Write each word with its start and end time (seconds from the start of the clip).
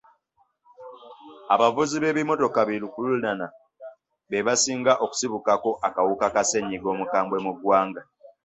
Abavuzi 1.53 1.95
b'ebimmotoka 1.99 2.59
bi 2.67 2.81
lukululana 2.81 3.47
be 4.29 4.39
basinga 4.47 4.93
okusibukako 5.03 5.69
akawuka 5.87 6.27
ka 6.33 6.41
ssenyiga 6.43 6.87
omukambwe 6.93 7.37
mu 7.45 7.51
ggwanga. 7.55 8.01